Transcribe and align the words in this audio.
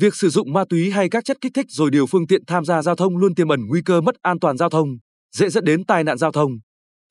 việc 0.00 0.14
sử 0.14 0.28
dụng 0.28 0.52
ma 0.52 0.64
túy 0.68 0.90
hay 0.90 1.08
các 1.10 1.24
chất 1.24 1.36
kích 1.40 1.52
thích 1.54 1.66
rồi 1.68 1.90
điều 1.90 2.06
phương 2.06 2.26
tiện 2.26 2.44
tham 2.46 2.64
gia 2.64 2.82
giao 2.82 2.96
thông 2.96 3.16
luôn 3.16 3.34
tiềm 3.34 3.48
ẩn 3.48 3.60
nguy 3.66 3.82
cơ 3.84 4.00
mất 4.00 4.14
an 4.22 4.38
toàn 4.40 4.56
giao 4.56 4.70
thông, 4.70 4.88
dễ 5.36 5.48
dẫn 5.48 5.64
đến 5.64 5.84
tai 5.84 6.04
nạn 6.04 6.18
giao 6.18 6.32
thông. 6.32 6.50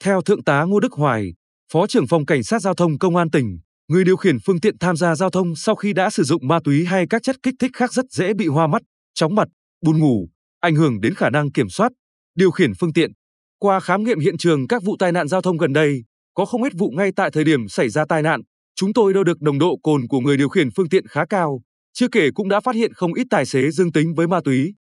Theo 0.03 0.21
Thượng 0.21 0.43
tá 0.43 0.63
Ngô 0.63 0.79
Đức 0.79 0.93
Hoài, 0.93 1.33
Phó 1.71 1.87
trưởng 1.87 2.07
phòng 2.07 2.25
Cảnh 2.25 2.43
sát 2.43 2.61
Giao 2.61 2.73
thông 2.73 2.99
Công 2.99 3.15
an 3.15 3.29
tỉnh, 3.29 3.59
người 3.87 4.03
điều 4.03 4.17
khiển 4.17 4.37
phương 4.45 4.59
tiện 4.59 4.77
tham 4.77 4.95
gia 4.95 5.15
giao 5.15 5.29
thông 5.29 5.55
sau 5.55 5.75
khi 5.75 5.93
đã 5.93 6.09
sử 6.09 6.23
dụng 6.23 6.47
ma 6.47 6.59
túy 6.63 6.85
hay 6.85 7.05
các 7.09 7.23
chất 7.23 7.35
kích 7.43 7.55
thích 7.59 7.71
khác 7.73 7.93
rất 7.93 8.05
dễ 8.11 8.33
bị 8.33 8.47
hoa 8.47 8.67
mắt, 8.67 8.81
chóng 9.13 9.35
mặt, 9.35 9.47
buồn 9.85 9.99
ngủ, 9.99 10.29
ảnh 10.59 10.75
hưởng 10.75 11.01
đến 11.01 11.13
khả 11.13 11.29
năng 11.29 11.51
kiểm 11.51 11.69
soát, 11.69 11.91
điều 12.35 12.51
khiển 12.51 12.71
phương 12.79 12.93
tiện. 12.93 13.11
Qua 13.59 13.79
khám 13.79 14.03
nghiệm 14.03 14.19
hiện 14.19 14.37
trường 14.37 14.67
các 14.67 14.83
vụ 14.83 14.95
tai 14.99 15.11
nạn 15.11 15.27
giao 15.27 15.41
thông 15.41 15.57
gần 15.57 15.73
đây, 15.73 16.03
có 16.33 16.45
không 16.45 16.63
ít 16.63 16.73
vụ 16.77 16.91
ngay 16.97 17.11
tại 17.15 17.31
thời 17.31 17.43
điểm 17.43 17.67
xảy 17.67 17.89
ra 17.89 18.05
tai 18.09 18.21
nạn, 18.21 18.41
chúng 18.75 18.93
tôi 18.93 19.13
đo 19.13 19.23
được 19.23 19.41
nồng 19.41 19.59
độ 19.59 19.77
cồn 19.83 20.07
của 20.07 20.19
người 20.19 20.37
điều 20.37 20.49
khiển 20.49 20.69
phương 20.75 20.89
tiện 20.89 21.07
khá 21.07 21.25
cao, 21.29 21.61
chưa 21.93 22.07
kể 22.07 22.31
cũng 22.31 22.49
đã 22.49 22.59
phát 22.59 22.75
hiện 22.75 22.93
không 22.93 23.13
ít 23.13 23.27
tài 23.29 23.45
xế 23.45 23.71
dương 23.71 23.91
tính 23.91 24.13
với 24.13 24.27
ma 24.27 24.39
túy. 24.43 24.73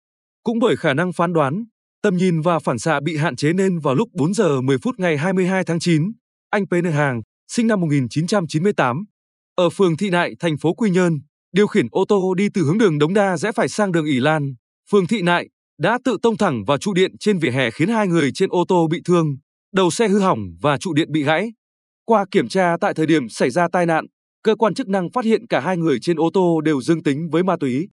Cũng 0.43 0.59
bởi 0.59 0.75
khả 0.75 0.93
năng 0.93 1.13
phán 1.13 1.33
đoán, 1.33 1.65
tầm 2.01 2.17
nhìn 2.17 2.41
và 2.41 2.59
phản 2.59 2.79
xạ 2.79 2.99
bị 2.99 3.17
hạn 3.17 3.35
chế 3.35 3.53
nên 3.53 3.79
vào 3.79 3.95
lúc 3.95 4.09
4 4.13 4.33
giờ 4.33 4.61
10 4.61 4.77
phút 4.77 4.99
ngày 4.99 5.17
22 5.17 5.63
tháng 5.63 5.79
9, 5.79 6.11
anh 6.49 6.65
PN 6.67 6.91
Hàng, 6.91 7.21
sinh 7.47 7.67
năm 7.67 7.81
1998, 7.81 9.05
ở 9.55 9.69
phường 9.69 9.97
Thị 9.97 10.09
Nại, 10.09 10.33
thành 10.39 10.57
phố 10.57 10.73
Quy 10.73 10.89
Nhơn, 10.89 11.19
điều 11.51 11.67
khiển 11.67 11.87
ô 11.91 12.05
tô 12.07 12.33
đi 12.33 12.49
từ 12.53 12.61
hướng 12.61 12.77
đường 12.77 12.99
Đống 12.99 13.13
Đa 13.13 13.37
rẽ 13.37 13.51
phải 13.51 13.69
sang 13.69 13.91
đường 13.91 14.05
ỉ 14.05 14.19
Lan, 14.19 14.53
phường 14.89 15.07
Thị 15.07 15.21
Nại, 15.21 15.49
đã 15.79 15.99
tự 16.05 16.17
tông 16.21 16.37
thẳng 16.37 16.63
vào 16.67 16.77
trụ 16.77 16.93
điện 16.93 17.17
trên 17.19 17.39
vỉa 17.39 17.51
hè 17.51 17.71
khiến 17.71 17.89
hai 17.89 18.07
người 18.07 18.31
trên 18.33 18.49
ô 18.49 18.65
tô 18.67 18.87
bị 18.91 19.01
thương, 19.05 19.37
đầu 19.73 19.91
xe 19.91 20.07
hư 20.07 20.19
hỏng 20.19 20.39
và 20.61 20.77
trụ 20.77 20.93
điện 20.93 21.11
bị 21.11 21.23
gãy. 21.23 21.53
Qua 22.05 22.25
kiểm 22.31 22.47
tra 22.47 22.77
tại 22.81 22.93
thời 22.93 23.05
điểm 23.05 23.29
xảy 23.29 23.49
ra 23.49 23.67
tai 23.71 23.85
nạn, 23.85 24.05
cơ 24.43 24.55
quan 24.55 24.73
chức 24.73 24.89
năng 24.89 25.11
phát 25.11 25.25
hiện 25.25 25.47
cả 25.47 25.59
hai 25.59 25.77
người 25.77 25.99
trên 26.01 26.17
ô 26.17 26.29
tô 26.33 26.61
đều 26.61 26.81
dương 26.81 27.03
tính 27.03 27.29
với 27.31 27.43
ma 27.43 27.55
túy. 27.59 27.87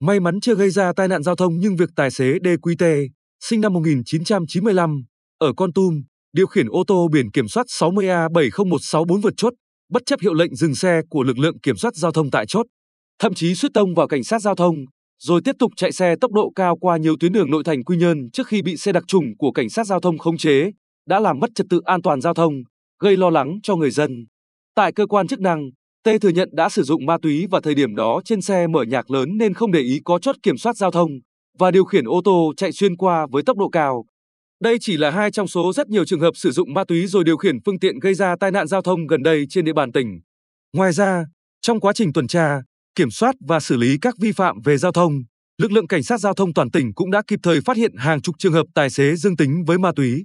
May 0.00 0.20
mắn 0.20 0.40
chưa 0.40 0.54
gây 0.54 0.70
ra 0.70 0.92
tai 0.92 1.08
nạn 1.08 1.22
giao 1.22 1.36
thông 1.36 1.58
nhưng 1.58 1.76
việc 1.76 1.90
tài 1.96 2.10
xế 2.10 2.32
DQT, 2.32 3.08
sinh 3.40 3.60
năm 3.60 3.72
1995, 3.72 5.04
ở 5.38 5.52
Con 5.56 5.72
Tum, 5.72 6.02
điều 6.32 6.46
khiển 6.46 6.66
ô 6.68 6.84
tô 6.86 7.08
biển 7.12 7.30
kiểm 7.30 7.48
soát 7.48 7.66
60A70164 7.66 9.20
vượt 9.20 9.34
chốt, 9.36 9.52
bất 9.90 10.02
chấp 10.06 10.20
hiệu 10.20 10.34
lệnh 10.34 10.54
dừng 10.54 10.74
xe 10.74 11.00
của 11.10 11.22
lực 11.22 11.38
lượng 11.38 11.58
kiểm 11.58 11.76
soát 11.76 11.94
giao 11.94 12.12
thông 12.12 12.30
tại 12.30 12.46
chốt, 12.46 12.66
thậm 13.18 13.34
chí 13.34 13.54
suýt 13.54 13.68
tông 13.74 13.94
vào 13.94 14.08
cảnh 14.08 14.24
sát 14.24 14.42
giao 14.42 14.54
thông, 14.54 14.74
rồi 15.22 15.40
tiếp 15.44 15.56
tục 15.58 15.72
chạy 15.76 15.92
xe 15.92 16.14
tốc 16.20 16.32
độ 16.32 16.52
cao 16.54 16.76
qua 16.76 16.96
nhiều 16.96 17.16
tuyến 17.20 17.32
đường 17.32 17.50
nội 17.50 17.64
thành 17.64 17.84
Quy 17.84 17.96
Nhơn 17.96 18.30
trước 18.32 18.46
khi 18.46 18.62
bị 18.62 18.76
xe 18.76 18.92
đặc 18.92 19.04
trùng 19.06 19.24
của 19.38 19.52
cảnh 19.52 19.70
sát 19.70 19.86
giao 19.86 20.00
thông 20.00 20.18
khống 20.18 20.36
chế, 20.36 20.70
đã 21.08 21.20
làm 21.20 21.38
mất 21.38 21.50
trật 21.54 21.66
tự 21.70 21.80
an 21.84 22.02
toàn 22.02 22.20
giao 22.20 22.34
thông, 22.34 22.52
gây 23.00 23.16
lo 23.16 23.30
lắng 23.30 23.58
cho 23.62 23.76
người 23.76 23.90
dân. 23.90 24.26
Tại 24.74 24.92
cơ 24.92 25.06
quan 25.06 25.26
chức 25.26 25.40
năng, 25.40 25.70
Tê 26.04 26.18
thừa 26.18 26.28
nhận 26.28 26.48
đã 26.52 26.68
sử 26.68 26.82
dụng 26.82 27.06
ma 27.06 27.18
túy 27.22 27.46
và 27.50 27.60
thời 27.60 27.74
điểm 27.74 27.94
đó 27.94 28.20
trên 28.24 28.40
xe 28.40 28.66
mở 28.66 28.82
nhạc 28.82 29.10
lớn 29.10 29.36
nên 29.36 29.54
không 29.54 29.72
để 29.72 29.80
ý 29.80 30.00
có 30.04 30.18
chốt 30.18 30.36
kiểm 30.42 30.58
soát 30.58 30.76
giao 30.76 30.90
thông 30.90 31.10
và 31.58 31.70
điều 31.70 31.84
khiển 31.84 32.04
ô 32.04 32.20
tô 32.24 32.52
chạy 32.56 32.72
xuyên 32.72 32.96
qua 32.96 33.26
với 33.30 33.42
tốc 33.42 33.56
độ 33.58 33.68
cao. 33.68 34.04
Đây 34.62 34.76
chỉ 34.80 34.96
là 34.96 35.10
hai 35.10 35.30
trong 35.30 35.48
số 35.48 35.72
rất 35.72 35.88
nhiều 35.88 36.04
trường 36.04 36.20
hợp 36.20 36.30
sử 36.36 36.50
dụng 36.50 36.74
ma 36.74 36.84
túy 36.84 37.06
rồi 37.06 37.24
điều 37.24 37.36
khiển 37.36 37.56
phương 37.66 37.78
tiện 37.78 37.98
gây 37.98 38.14
ra 38.14 38.36
tai 38.40 38.50
nạn 38.50 38.66
giao 38.66 38.82
thông 38.82 39.06
gần 39.06 39.22
đây 39.22 39.46
trên 39.50 39.64
địa 39.64 39.72
bàn 39.72 39.92
tỉnh. 39.92 40.20
Ngoài 40.72 40.92
ra, 40.92 41.24
trong 41.62 41.80
quá 41.80 41.92
trình 41.92 42.12
tuần 42.12 42.26
tra, 42.26 42.58
kiểm 42.94 43.10
soát 43.10 43.34
và 43.48 43.60
xử 43.60 43.76
lý 43.76 43.98
các 44.02 44.14
vi 44.20 44.32
phạm 44.32 44.60
về 44.64 44.76
giao 44.76 44.92
thông, 44.92 45.12
lực 45.58 45.72
lượng 45.72 45.86
cảnh 45.86 46.02
sát 46.02 46.20
giao 46.20 46.34
thông 46.34 46.54
toàn 46.54 46.70
tỉnh 46.70 46.94
cũng 46.94 47.10
đã 47.10 47.22
kịp 47.26 47.40
thời 47.42 47.60
phát 47.60 47.76
hiện 47.76 47.92
hàng 47.96 48.22
chục 48.22 48.34
trường 48.38 48.52
hợp 48.52 48.66
tài 48.74 48.90
xế 48.90 49.16
dương 49.16 49.36
tính 49.36 49.64
với 49.66 49.78
ma 49.78 49.92
túy. 49.96 50.24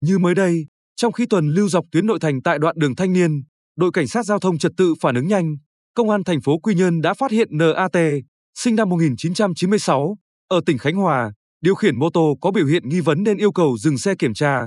Như 0.00 0.18
mới 0.18 0.34
đây, 0.34 0.66
trong 0.96 1.12
khi 1.12 1.26
tuần 1.26 1.48
lưu 1.48 1.68
dọc 1.68 1.84
tuyến 1.92 2.06
nội 2.06 2.18
thành 2.20 2.42
tại 2.42 2.58
đoạn 2.58 2.74
đường 2.78 2.96
Thanh 2.96 3.12
Niên, 3.12 3.42
đội 3.76 3.90
cảnh 3.92 4.08
sát 4.08 4.26
giao 4.26 4.38
thông 4.38 4.58
trật 4.58 4.72
tự 4.76 4.94
phản 5.00 5.14
ứng 5.14 5.28
nhanh, 5.28 5.56
công 5.94 6.10
an 6.10 6.24
thành 6.24 6.40
phố 6.40 6.58
Quy 6.58 6.74
Nhơn 6.74 7.00
đã 7.00 7.14
phát 7.14 7.30
hiện 7.30 7.48
NAT, 7.50 7.96
sinh 8.54 8.76
năm 8.76 8.88
1996, 8.88 10.16
ở 10.48 10.60
tỉnh 10.66 10.78
Khánh 10.78 10.94
Hòa, 10.94 11.32
điều 11.60 11.74
khiển 11.74 11.98
mô 11.98 12.10
tô 12.10 12.38
có 12.40 12.50
biểu 12.50 12.66
hiện 12.66 12.88
nghi 12.88 13.00
vấn 13.00 13.22
nên 13.22 13.36
yêu 13.36 13.52
cầu 13.52 13.76
dừng 13.78 13.98
xe 13.98 14.14
kiểm 14.14 14.34
tra. 14.34 14.60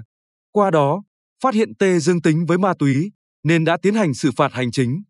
Qua 0.51 0.71
đó, 0.71 1.03
phát 1.43 1.53
hiện 1.53 1.75
T 1.75 1.83
dương 2.01 2.21
tính 2.21 2.45
với 2.45 2.57
ma 2.57 2.73
túy 2.79 3.11
nên 3.43 3.65
đã 3.65 3.77
tiến 3.81 3.93
hành 3.93 4.13
xử 4.13 4.31
phạt 4.37 4.53
hành 4.53 4.71
chính. 4.71 5.03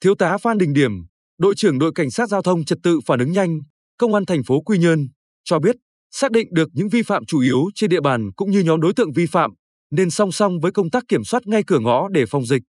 Thiếu 0.00 0.14
tá 0.14 0.38
Phan 0.38 0.58
Đình 0.58 0.72
Điểm, 0.72 0.92
đội 1.38 1.54
trưởng 1.56 1.78
đội 1.78 1.92
cảnh 1.94 2.10
sát 2.10 2.28
giao 2.28 2.42
thông 2.42 2.64
trật 2.64 2.78
tự 2.82 3.00
phản 3.06 3.18
ứng 3.18 3.32
nhanh, 3.32 3.58
công 3.98 4.14
an 4.14 4.26
thành 4.26 4.44
phố 4.44 4.60
Quy 4.60 4.78
Nhơn 4.78 5.08
cho 5.44 5.58
biết, 5.58 5.76
xác 6.10 6.30
định 6.30 6.48
được 6.50 6.68
những 6.72 6.88
vi 6.88 7.02
phạm 7.02 7.24
chủ 7.24 7.40
yếu 7.40 7.64
trên 7.74 7.90
địa 7.90 8.00
bàn 8.00 8.30
cũng 8.36 8.50
như 8.50 8.60
nhóm 8.60 8.80
đối 8.80 8.94
tượng 8.94 9.12
vi 9.12 9.26
phạm, 9.26 9.50
nên 9.90 10.10
song 10.10 10.32
song 10.32 10.60
với 10.60 10.72
công 10.72 10.90
tác 10.90 11.04
kiểm 11.08 11.24
soát 11.24 11.46
ngay 11.46 11.62
cửa 11.66 11.78
ngõ 11.78 12.08
để 12.08 12.26
phòng 12.26 12.46
dịch, 12.46 12.62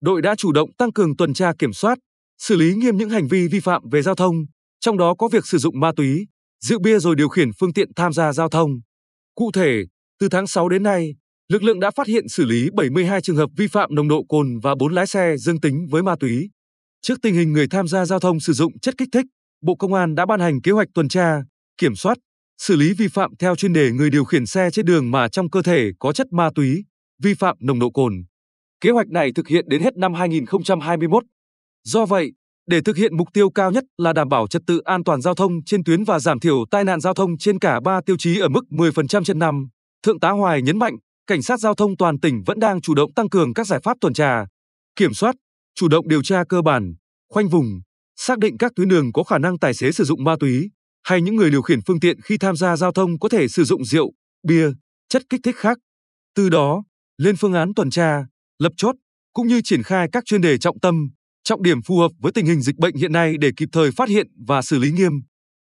đội 0.00 0.22
đã 0.22 0.34
chủ 0.34 0.52
động 0.52 0.70
tăng 0.78 0.92
cường 0.92 1.16
tuần 1.16 1.34
tra 1.34 1.52
kiểm 1.58 1.72
soát, 1.72 1.98
xử 2.38 2.56
lý 2.56 2.74
nghiêm 2.74 2.96
những 2.96 3.10
hành 3.10 3.28
vi 3.28 3.48
vi 3.48 3.60
phạm 3.60 3.82
về 3.90 4.02
giao 4.02 4.14
thông, 4.14 4.34
trong 4.80 4.98
đó 4.98 5.14
có 5.18 5.28
việc 5.28 5.46
sử 5.46 5.58
dụng 5.58 5.80
ma 5.80 5.92
túy, 5.96 6.26
rượu 6.64 6.78
bia 6.78 6.98
rồi 6.98 7.16
điều 7.16 7.28
khiển 7.28 7.50
phương 7.60 7.72
tiện 7.72 7.94
tham 7.96 8.12
gia 8.12 8.32
giao 8.32 8.48
thông. 8.48 8.70
Cụ 9.34 9.50
thể, 9.52 9.82
từ 10.20 10.28
tháng 10.28 10.46
6 10.46 10.68
đến 10.68 10.82
nay, 10.82 11.14
lực 11.48 11.62
lượng 11.62 11.80
đã 11.80 11.90
phát 11.90 12.06
hiện 12.06 12.28
xử 12.28 12.44
lý 12.44 12.68
72 12.74 13.20
trường 13.20 13.36
hợp 13.36 13.50
vi 13.56 13.66
phạm 13.66 13.94
nồng 13.94 14.08
độ 14.08 14.24
cồn 14.28 14.58
và 14.62 14.74
4 14.74 14.92
lái 14.92 15.06
xe 15.06 15.36
dương 15.36 15.60
tính 15.60 15.86
với 15.90 16.02
ma 16.02 16.16
túy. 16.20 16.50
Trước 17.02 17.18
tình 17.22 17.34
hình 17.34 17.52
người 17.52 17.68
tham 17.68 17.88
gia 17.88 18.04
giao 18.04 18.20
thông 18.20 18.40
sử 18.40 18.52
dụng 18.52 18.78
chất 18.78 18.94
kích 18.98 19.08
thích, 19.12 19.26
Bộ 19.62 19.74
Công 19.74 19.94
an 19.94 20.14
đã 20.14 20.26
ban 20.26 20.40
hành 20.40 20.60
kế 20.60 20.72
hoạch 20.72 20.88
tuần 20.94 21.08
tra, 21.08 21.42
kiểm 21.78 21.94
soát, 21.94 22.18
xử 22.58 22.76
lý 22.76 22.92
vi 22.92 23.08
phạm 23.08 23.36
theo 23.38 23.56
chuyên 23.56 23.72
đề 23.72 23.90
người 23.90 24.10
điều 24.10 24.24
khiển 24.24 24.46
xe 24.46 24.70
trên 24.70 24.86
đường 24.86 25.10
mà 25.10 25.28
trong 25.28 25.50
cơ 25.50 25.62
thể 25.62 25.90
có 25.98 26.12
chất 26.12 26.26
ma 26.32 26.50
túy, 26.54 26.84
vi 27.22 27.34
phạm 27.34 27.56
nồng 27.60 27.78
độ 27.78 27.90
cồn. 27.90 28.12
Kế 28.80 28.90
hoạch 28.90 29.08
này 29.08 29.32
thực 29.34 29.48
hiện 29.48 29.64
đến 29.68 29.82
hết 29.82 29.96
năm 29.96 30.14
2021. 30.14 31.24
Do 31.84 32.06
vậy, 32.06 32.32
để 32.66 32.80
thực 32.80 32.96
hiện 32.96 33.16
mục 33.16 33.28
tiêu 33.32 33.50
cao 33.50 33.70
nhất 33.70 33.84
là 33.98 34.12
đảm 34.12 34.28
bảo 34.28 34.46
trật 34.48 34.62
tự 34.66 34.80
an 34.84 35.04
toàn 35.04 35.20
giao 35.20 35.34
thông 35.34 35.64
trên 35.64 35.84
tuyến 35.84 36.04
và 36.04 36.18
giảm 36.18 36.40
thiểu 36.40 36.64
tai 36.70 36.84
nạn 36.84 37.00
giao 37.00 37.14
thông 37.14 37.38
trên 37.38 37.58
cả 37.58 37.80
ba 37.80 38.00
tiêu 38.06 38.16
chí 38.18 38.38
ở 38.38 38.48
mức 38.48 38.64
10% 38.70 39.24
trên 39.24 39.38
năm, 39.38 39.68
Thượng 40.02 40.20
tá 40.20 40.30
Hoài 40.30 40.62
nhấn 40.62 40.78
mạnh, 40.78 40.96
cảnh 41.26 41.42
sát 41.42 41.60
giao 41.60 41.74
thông 41.74 41.96
toàn 41.96 42.20
tỉnh 42.20 42.42
vẫn 42.46 42.60
đang 42.60 42.80
chủ 42.80 42.94
động 42.94 43.12
tăng 43.12 43.28
cường 43.28 43.54
các 43.54 43.66
giải 43.66 43.80
pháp 43.82 43.96
tuần 44.00 44.14
tra, 44.14 44.46
kiểm 44.96 45.14
soát, 45.14 45.34
chủ 45.74 45.88
động 45.88 46.08
điều 46.08 46.22
tra 46.22 46.44
cơ 46.48 46.62
bản, 46.62 46.94
khoanh 47.32 47.48
vùng, 47.48 47.80
xác 48.16 48.38
định 48.38 48.58
các 48.58 48.72
tuyến 48.76 48.88
đường 48.88 49.12
có 49.12 49.22
khả 49.22 49.38
năng 49.38 49.58
tài 49.58 49.74
xế 49.74 49.92
sử 49.92 50.04
dụng 50.04 50.24
ma 50.24 50.36
túy 50.40 50.70
hay 51.02 51.22
những 51.22 51.36
người 51.36 51.50
điều 51.50 51.62
khiển 51.62 51.80
phương 51.86 52.00
tiện 52.00 52.20
khi 52.20 52.38
tham 52.38 52.56
gia 52.56 52.76
giao 52.76 52.92
thông 52.92 53.18
có 53.18 53.28
thể 53.28 53.48
sử 53.48 53.64
dụng 53.64 53.84
rượu, 53.84 54.12
bia, 54.48 54.70
chất 55.08 55.22
kích 55.30 55.40
thích 55.44 55.56
khác. 55.56 55.78
Từ 56.34 56.48
đó, 56.48 56.84
lên 57.18 57.36
phương 57.36 57.52
án 57.52 57.74
tuần 57.74 57.90
tra, 57.90 58.26
lập 58.58 58.72
chốt 58.76 58.94
cũng 59.32 59.46
như 59.46 59.60
triển 59.64 59.82
khai 59.82 60.08
các 60.12 60.24
chuyên 60.24 60.40
đề 60.40 60.58
trọng 60.58 60.80
tâm, 60.80 61.08
trọng 61.44 61.62
điểm 61.62 61.82
phù 61.82 61.98
hợp 61.98 62.10
với 62.18 62.32
tình 62.32 62.46
hình 62.46 62.60
dịch 62.60 62.76
bệnh 62.76 62.96
hiện 62.96 63.12
nay 63.12 63.34
để 63.40 63.50
kịp 63.56 63.68
thời 63.72 63.90
phát 63.90 64.08
hiện 64.08 64.26
và 64.46 64.62
xử 64.62 64.78
lý 64.78 64.92
nghiêm. 64.92 65.12